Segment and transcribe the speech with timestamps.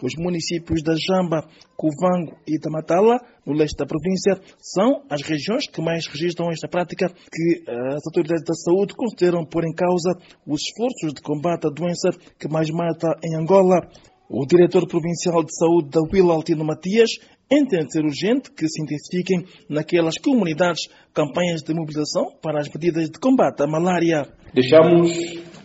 [0.00, 1.44] Os municípios da Jamba,
[1.76, 7.08] Cuvango e Tamatala, no leste da província, são as regiões que mais registram esta prática
[7.08, 10.16] que eh, as autoridades da saúde consideram pôr em causa
[10.46, 13.90] os esforços de combate à doença que mais mata em Angola.
[14.30, 17.10] O diretor provincial de saúde da Vila Altino Matias
[17.50, 23.18] entende ser urgente que se intensifiquem naquelas comunidades campanhas de mobilização para as medidas de
[23.18, 24.28] combate à malária.
[24.54, 25.10] Deixamos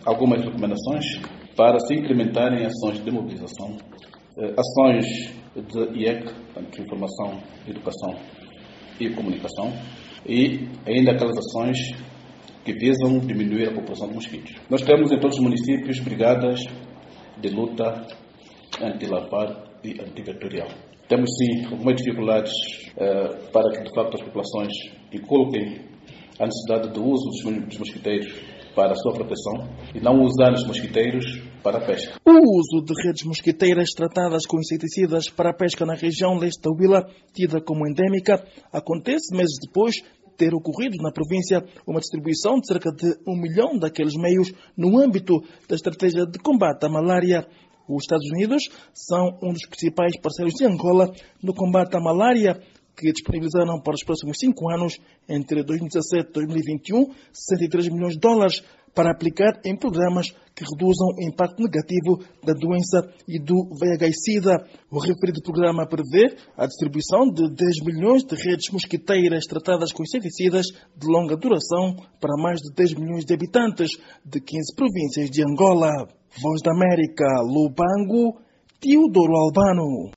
[0.03, 1.21] algumas recomendações
[1.55, 3.77] para se implementarem ações de mobilização
[4.37, 8.15] ações de IEC, portanto, Informação, Educação
[8.99, 9.71] e Comunicação,
[10.25, 11.77] e ainda aquelas ações
[12.63, 14.55] que visam diminuir a população de mosquitos.
[14.69, 16.61] Nós temos em todos os municípios brigadas
[17.37, 18.07] de luta
[18.81, 20.69] anti-larvar e antivetorial.
[21.07, 22.53] Temos sim algumas dificuldades
[22.93, 24.71] uh, para que de facto as populações
[25.11, 25.81] inculquem
[26.39, 27.29] a necessidade do uso
[27.67, 28.33] dos mosquiteiros
[28.75, 31.25] para a sua proteção e não usar os mosquiteiros
[31.63, 32.19] para a pesca.
[32.25, 36.71] O uso de redes mosquiteiras tratadas com inseticidas para a pesca na região leste da
[36.71, 40.03] Huila, tida como endémica, acontece meses depois de
[40.37, 45.41] ter ocorrido na província uma distribuição de cerca de um milhão daqueles meios no âmbito
[45.67, 47.47] da estratégia de combate à malária.
[47.87, 48.63] Os Estados Unidos
[48.93, 52.61] são um dos principais parceiros de Angola no combate à malária,
[52.95, 58.63] que disponibilizaram para os próximos cinco anos, entre 2017 e 2021, 63 milhões de dólares
[58.93, 64.67] para aplicar em programas que reduzam o impacto negativo da doença e do VIH-Sida.
[64.91, 70.67] O referido programa prevê a distribuição de 10 milhões de redes mosquiteiras tratadas com inseticidas
[70.95, 73.89] de longa duração para mais de 10 milhões de habitantes
[74.23, 75.89] de 15 províncias de Angola.
[76.39, 78.39] Voz da América, Lubango,
[78.79, 80.13] Teodoro Albano.